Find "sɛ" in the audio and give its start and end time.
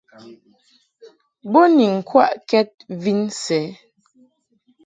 3.43-3.59